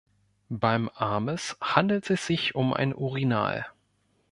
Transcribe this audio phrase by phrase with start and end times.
[0.55, 3.67] Beim Amis handelt es sich um ein Urinal.